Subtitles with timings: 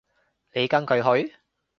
[0.53, 0.95] 你跟佢
[1.27, 1.35] 去？